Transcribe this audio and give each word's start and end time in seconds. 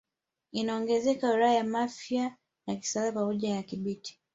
Inaongezeka 0.51 1.29
wilaya 1.29 1.53
ya 1.55 1.63
Mafia 1.63 2.37
na 2.67 2.75
Kisarawe 2.75 3.11
pamoja 3.11 3.55
na 3.55 3.61
Kibiti 3.63 4.19